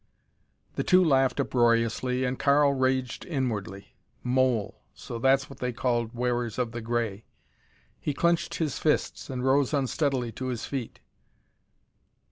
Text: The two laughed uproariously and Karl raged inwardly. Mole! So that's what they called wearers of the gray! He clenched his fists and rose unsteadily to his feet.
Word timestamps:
The 0.77 0.83
two 0.83 1.05
laughed 1.05 1.39
uproariously 1.39 2.23
and 2.25 2.39
Karl 2.39 2.73
raged 2.73 3.23
inwardly. 3.23 3.93
Mole! 4.23 4.81
So 4.95 5.19
that's 5.19 5.47
what 5.47 5.59
they 5.59 5.71
called 5.71 6.15
wearers 6.15 6.57
of 6.57 6.71
the 6.71 6.81
gray! 6.81 7.23
He 7.99 8.11
clenched 8.15 8.55
his 8.55 8.79
fists 8.79 9.29
and 9.29 9.45
rose 9.45 9.75
unsteadily 9.75 10.31
to 10.31 10.47
his 10.47 10.65
feet. 10.65 11.01